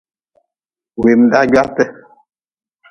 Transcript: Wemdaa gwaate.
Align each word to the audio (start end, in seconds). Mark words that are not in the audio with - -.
Wemdaa 1.03 1.45
gwaate. 1.51 1.83